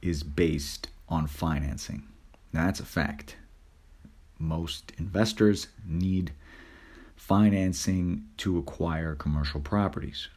[0.00, 2.04] is based on financing.
[2.52, 3.36] That's a fact.
[4.38, 6.32] Most investors need
[7.16, 10.28] financing to acquire commercial properties.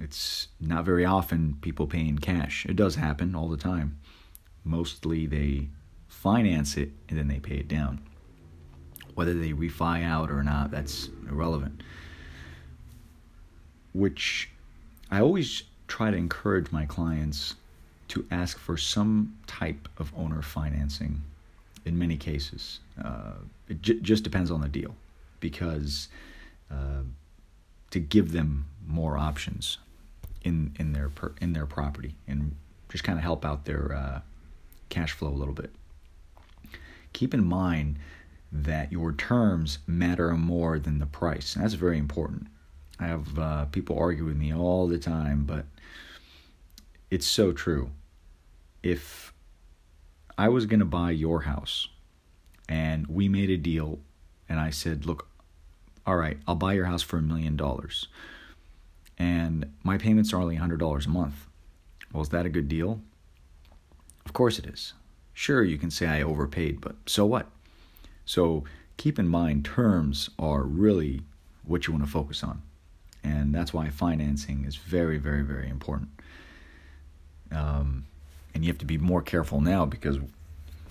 [0.00, 2.66] It's not very often people pay in cash.
[2.66, 3.98] It does happen all the time.
[4.64, 5.68] Mostly they
[6.08, 8.00] finance it and then they pay it down.
[9.14, 11.82] Whether they refi out or not, that's irrelevant.
[13.92, 14.50] Which
[15.10, 17.54] I always try to encourage my clients
[18.08, 21.22] to ask for some type of owner financing
[21.84, 22.80] in many cases.
[23.02, 23.32] Uh,
[23.68, 24.94] it j- just depends on the deal
[25.40, 26.08] because
[26.70, 27.02] uh,
[27.90, 29.78] to give them more options
[30.42, 32.54] in in their per, in their property and
[32.88, 34.20] just kind of help out their uh,
[34.88, 35.70] cash flow a little bit.
[37.12, 37.98] Keep in mind
[38.52, 41.54] that your terms matter more than the price.
[41.54, 42.46] And that's very important.
[43.00, 45.64] I have uh, people argue with me all the time, but
[47.12, 47.90] it's so true
[48.82, 49.34] if
[50.38, 51.88] I was going to buy your house
[52.70, 53.98] and we made a deal
[54.48, 55.28] and I said, look,
[56.06, 58.08] all right, I'll buy your house for a million dollars
[59.18, 61.34] and my payments are only $100 a month.
[62.14, 63.02] Well, is that a good deal?
[64.24, 64.94] Of course it is.
[65.34, 67.46] Sure, you can say I overpaid, but so what?
[68.24, 68.64] So
[68.96, 71.20] keep in mind, terms are really
[71.66, 72.62] what you want to focus on.
[73.22, 76.08] And that's why financing is very, very, very important.
[77.54, 78.06] Um,
[78.54, 80.18] and you have to be more careful now because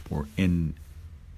[0.10, 0.74] we're in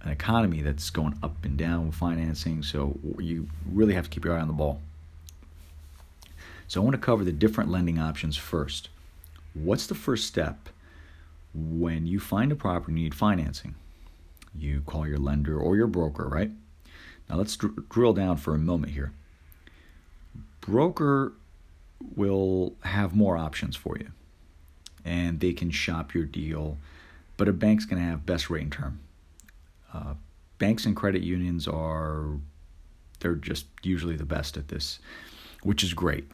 [0.02, 2.64] an economy that's going up and down with financing.
[2.64, 4.82] So you really have to keep your eye on the ball.
[6.68, 8.90] So I want to cover the different lending options first.
[9.54, 10.70] What's the first step
[11.54, 13.76] when you find a property and you need financing?
[14.58, 16.52] You call your lender or your broker, right?
[17.30, 19.12] Now let's dr- drill down for a moment here.
[20.62, 21.34] Broker
[22.16, 24.10] will have more options for you
[25.06, 26.78] and they can shop your deal,
[27.38, 29.00] but a bank's going to have best rate and term.
[29.94, 30.14] Uh,
[30.58, 32.28] banks and credit unions are
[33.20, 35.00] they're just usually the best at this,
[35.62, 36.30] which is great.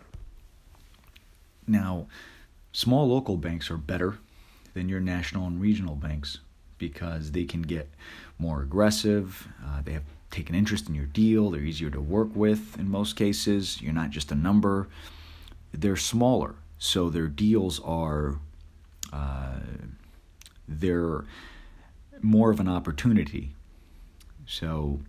[1.67, 2.07] Now,
[2.71, 4.17] small local banks are better
[4.73, 6.39] than your national and regional banks
[6.77, 7.89] because they can get
[8.39, 9.47] more aggressive.
[9.63, 11.49] Uh, they have taken interest in your deal.
[11.49, 13.81] They're easier to work with in most cases.
[13.81, 14.87] You're not just a number.
[15.71, 18.39] They're smaller, so their deals are
[19.11, 19.59] uh,
[20.67, 21.25] they're
[22.21, 23.51] more of an opportunity.
[24.45, 24.99] So,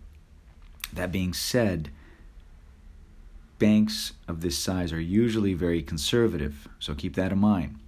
[0.93, 1.89] that being said,
[3.59, 7.79] banks of this size are usually very conservative, so keep that in mind.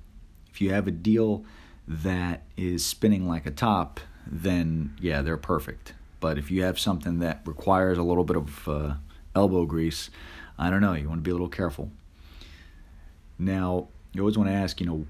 [0.52, 1.44] If you have a deal
[1.88, 5.94] that is spinning like a top, then yeah, they're perfect.
[6.20, 8.94] But if you have something that requires a little bit of uh,
[9.36, 10.10] elbow grease,
[10.58, 11.92] I don't know, you want to be a little careful.
[13.38, 15.08] Now, you always want to ask, you know,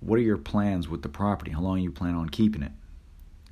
[0.00, 1.50] what are your plans with the property?
[1.50, 2.72] How long you plan on keeping it?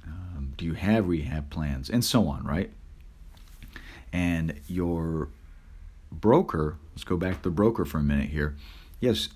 [0.07, 1.91] Um, do you have rehab plans?
[1.91, 2.71] And so on, right?
[4.13, 5.29] And your
[6.13, 8.57] broker, let's go back to the broker for a minute here.
[9.01, 9.29] Yes,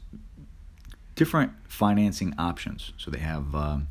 [1.14, 2.92] different financing options.
[2.96, 3.88] So they have, um,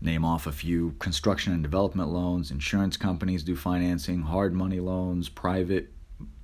[0.00, 5.28] name off a few construction and development loans, insurance companies do financing, hard money loans,
[5.28, 5.90] private,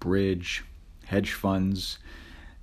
[0.01, 0.65] bridge,
[1.05, 1.99] hedge funds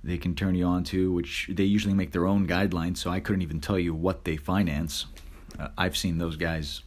[0.02, 3.20] they can turn you on to, which they usually make their own guidelines, so I
[3.20, 5.06] couldn't even tell you what they finance.
[5.58, 6.82] Uh, I've seen those guys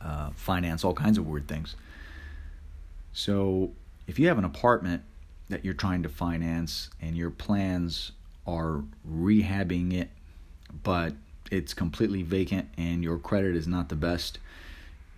[0.00, 1.74] uh, finance all kinds of weird things.
[3.12, 3.72] So
[4.06, 5.02] if you have an apartment
[5.48, 8.12] that you're trying to finance and your plans
[8.46, 10.10] are rehabbing it,
[10.82, 11.14] but
[11.50, 14.38] it's completely vacant and your credit is not the best,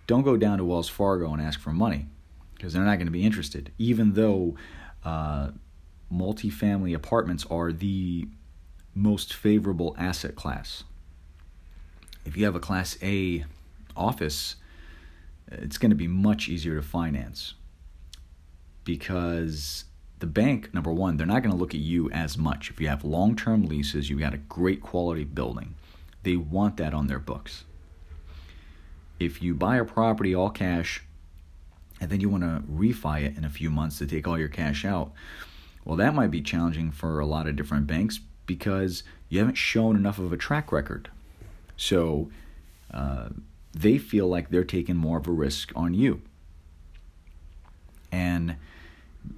[0.07, 2.05] don't go down to Wells Fargo and ask for money
[2.53, 4.55] because they're not going to be interested, even though.
[5.03, 5.49] Uh,
[6.15, 8.27] multifamily apartments are the
[8.93, 10.83] most favorable asset class.
[12.25, 13.45] If you have a Class A
[13.95, 14.55] office,
[15.51, 17.53] it's going to be much easier to finance
[18.83, 19.85] because
[20.19, 22.69] the bank, number one, they're not going to look at you as much.
[22.69, 25.75] If you have long term leases, you've got a great quality building,
[26.23, 27.65] they want that on their books.
[29.19, 31.03] If you buy a property all cash
[32.01, 34.49] and then you want to refi it in a few months to take all your
[34.49, 35.11] cash out,
[35.85, 39.95] well, that might be challenging for a lot of different banks because you haven't shown
[39.95, 41.09] enough of a track record.
[41.77, 42.29] So,
[42.93, 43.29] uh,
[43.75, 46.21] they feel like they're taking more of a risk on you.
[48.11, 48.55] And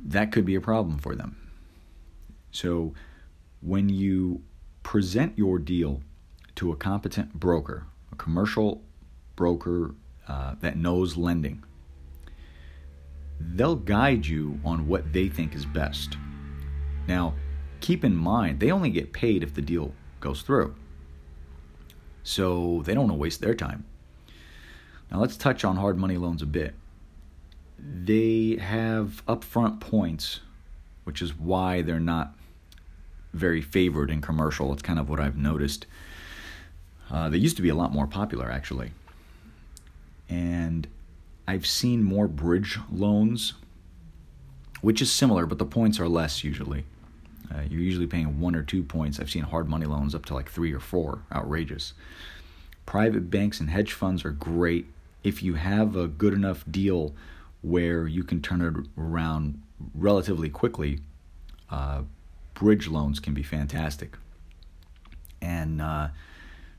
[0.05, 1.35] that could be a problem for them.
[2.51, 2.93] So
[3.61, 4.43] when you
[4.83, 6.01] present your deal
[6.55, 8.83] to a competent broker, a commercial
[9.35, 9.95] broker
[10.27, 11.63] uh, that knows lending,
[13.39, 16.17] they'll guide you on what they think is best.
[17.07, 17.33] Now,
[17.79, 20.75] keep in mind, they only get paid if the deal goes through.
[22.23, 23.85] So they don't want to waste their time.
[25.09, 26.73] Now, let's touch on hard money loans a bit.
[27.79, 30.41] They have upfront points,
[31.05, 32.35] which is why they're not
[33.33, 34.73] very favored in commercial.
[34.73, 35.85] It's kind of what I've noticed.
[37.09, 38.91] Uh, they used to be a lot more popular, actually.
[40.27, 40.87] And
[41.47, 43.53] I've seen more bridge loans,
[44.81, 46.83] which is similar, but the points are less usually.
[47.57, 49.19] Uh, you're usually paying one or two points.
[49.19, 51.23] I've seen hard money loans up to like three or four.
[51.31, 51.93] Outrageous.
[52.85, 54.87] Private banks and hedge funds are great
[55.23, 57.15] if you have a good enough deal
[57.61, 59.61] where you can turn it around
[59.93, 60.99] relatively quickly.
[61.69, 62.03] Uh,
[62.53, 64.15] bridge loans can be fantastic.
[65.41, 66.09] And uh,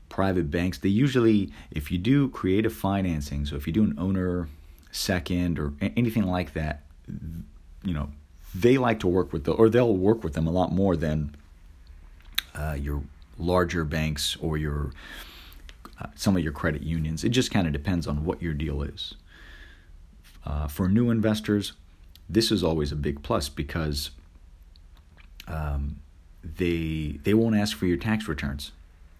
[0.07, 4.47] private banks, they usually, if you do creative financing, so if you do an owner
[4.91, 6.83] second or anything like that,
[7.83, 8.09] you know,
[8.53, 11.35] they like to work with the, or they'll work with them a lot more than
[12.55, 13.03] uh, your
[13.37, 14.91] larger banks or your
[15.99, 17.23] uh, some of your credit unions.
[17.23, 19.15] It just kind of depends on what your deal is.
[20.45, 21.73] Uh, for new investors,
[22.29, 24.11] this is always a big plus because
[25.47, 25.99] um,
[26.43, 28.71] they they won't ask for your tax returns.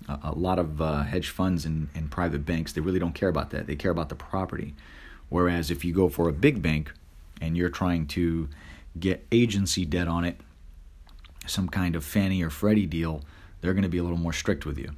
[0.07, 3.29] A, a lot of uh, hedge funds and, and private banks they really don't care
[3.29, 3.67] about that.
[3.67, 4.73] They care about the property.
[5.29, 6.91] Whereas if you go for a big bank
[7.41, 8.49] and you're trying to
[8.97, 10.39] get agency debt on it,
[11.45, 13.21] some kind of Fannie or Freddie deal,
[13.61, 14.91] they're going to be a little more strict with you.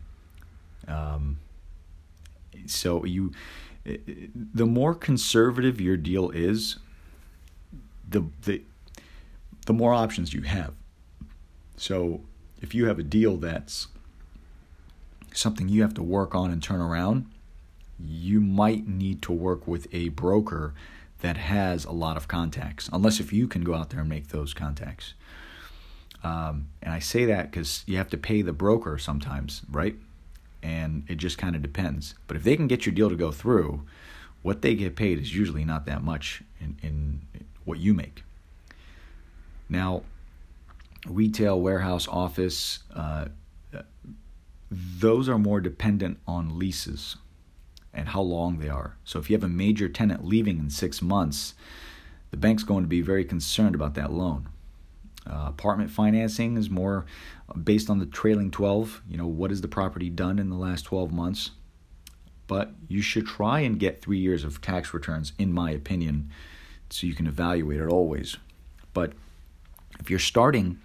[0.88, 1.40] Um,
[2.66, 3.32] so you,
[3.84, 6.78] the more conservative your deal is,
[8.08, 8.62] the the
[9.66, 10.74] the more options you have.
[11.78, 12.22] So
[12.62, 13.88] if you have a deal that's
[15.34, 17.26] something you have to work on and turn around,
[18.00, 20.74] you might need to work with a broker
[21.22, 24.28] that has a lot of contacts, unless if you can go out there and make
[24.28, 25.14] those contacts.
[26.24, 29.96] Um, and I say that because you have to pay the broker sometimes, right?
[30.62, 32.16] And it just kind of depends.
[32.28, 33.84] But if they can get your deal to go through,
[34.42, 37.22] what they get paid is usually not that much in, in
[37.66, 38.24] what you make.
[39.70, 40.04] Now,
[41.08, 43.28] retail, warehouse, office, uh,
[44.70, 47.18] those are more dependent on leases
[47.94, 48.98] and how long they are.
[49.04, 51.54] So if you have a major tenant leaving in six months,
[52.32, 54.48] the bank's going to be very concerned about that loan.
[55.30, 57.06] Uh, apartment financing is more
[57.64, 59.04] based on the trailing 12.
[59.10, 61.52] You know, what has the property done in the last 12 months?
[62.48, 66.32] But you should try and get three years of tax returns, in my opinion,
[66.90, 68.38] so you can evaluate it always.
[68.94, 69.14] But
[70.00, 70.80] if you're starting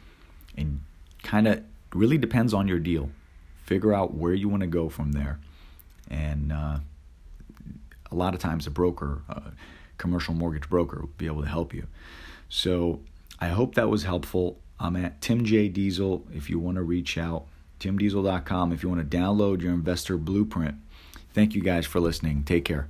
[0.57, 0.81] and
[1.23, 1.63] kind of
[1.95, 3.11] really depends on your deal,
[3.65, 5.41] figure out where you want to go from there.
[6.09, 6.79] And, uh,
[8.11, 9.43] a lot of times a broker, a
[9.99, 11.87] commercial mortgage broker, will be able to help you.
[12.49, 13.01] So
[13.41, 14.61] I hope that was helpful.
[14.79, 17.47] I'm at Tim J Diesel if you want to reach out.
[17.81, 20.77] TimDiesel.com if you want to download your investor blueprint.
[21.35, 22.45] Thank you guys for listening.
[22.45, 22.89] Take care.